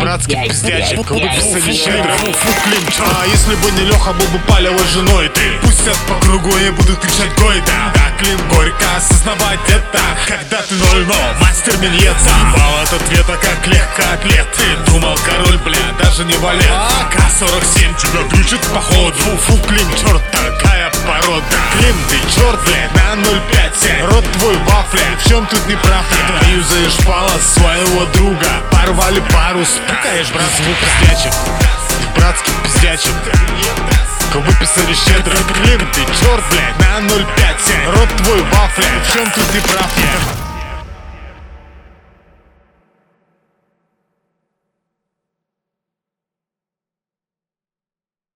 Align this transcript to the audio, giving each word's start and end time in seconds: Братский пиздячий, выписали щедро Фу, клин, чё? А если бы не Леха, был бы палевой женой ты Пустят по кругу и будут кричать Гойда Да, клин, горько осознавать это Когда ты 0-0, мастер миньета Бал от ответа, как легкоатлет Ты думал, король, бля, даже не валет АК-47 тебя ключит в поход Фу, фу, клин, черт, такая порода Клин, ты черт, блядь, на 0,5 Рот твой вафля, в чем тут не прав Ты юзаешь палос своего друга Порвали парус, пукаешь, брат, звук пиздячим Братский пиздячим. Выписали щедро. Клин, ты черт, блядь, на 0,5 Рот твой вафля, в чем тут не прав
Братский 0.00 0.36
пиздячий, 0.48 0.96
выписали 0.96 1.72
щедро 1.72 2.12
Фу, 2.14 2.52
клин, 2.64 2.86
чё? 2.90 3.04
А 3.04 3.26
если 3.26 3.54
бы 3.54 3.70
не 3.72 3.84
Леха, 3.84 4.12
был 4.12 4.26
бы 4.26 4.38
палевой 4.40 4.84
женой 4.92 5.28
ты 5.28 5.58
Пустят 5.62 5.96
по 6.08 6.14
кругу 6.14 6.50
и 6.56 6.70
будут 6.70 6.98
кричать 6.98 7.32
Гойда 7.38 7.92
Да, 7.94 8.10
клин, 8.18 8.38
горько 8.50 8.84
осознавать 8.96 9.60
это 9.68 10.00
Когда 10.26 10.62
ты 10.62 10.74
0-0, 10.74 11.40
мастер 11.40 11.76
миньета 11.78 12.34
Бал 12.56 12.82
от 12.82 12.92
ответа, 12.92 13.38
как 13.40 13.66
легкоатлет 13.66 14.48
Ты 14.56 14.90
думал, 14.90 15.16
король, 15.24 15.58
бля, 15.58 15.78
даже 16.02 16.24
не 16.24 16.34
валет 16.38 16.66
АК-47 16.66 18.00
тебя 18.00 18.28
ключит 18.30 18.64
в 18.64 18.74
поход 18.74 19.14
Фу, 19.14 19.36
фу, 19.36 19.58
клин, 19.68 19.88
черт, 20.00 20.22
такая 20.32 20.90
порода 21.06 21.44
Клин, 21.78 21.96
ты 22.08 22.16
черт, 22.34 22.58
блядь, 22.64 22.94
на 22.94 23.22
0,5 23.22 24.06
Рот 24.06 24.24
твой 24.38 24.56
вафля, 24.66 25.02
в 25.18 25.28
чем 25.28 25.46
тут 25.46 25.66
не 25.68 25.76
прав 25.76 26.04
Ты 26.40 26.50
юзаешь 26.50 27.04
палос 27.06 27.42
своего 27.54 28.04
друга 28.14 28.51
Порвали 28.92 29.20
парус, 29.32 29.80
пукаешь, 29.88 30.28
брат, 30.32 30.50
звук 30.58 30.76
пиздячим 30.76 31.32
Братский 32.14 32.52
пиздячим. 32.62 33.14
Выписали 34.34 34.94
щедро. 34.94 35.34
Клин, 35.54 35.80
ты 35.94 36.00
черт, 36.04 36.44
блядь, 36.50 36.78
на 36.78 37.06
0,5 37.06 37.90
Рот 37.90 38.08
твой 38.18 38.42
вафля, 38.42 38.84
в 39.08 39.12
чем 39.14 39.30
тут 39.30 39.54
не 39.54 39.60
прав 39.60 39.88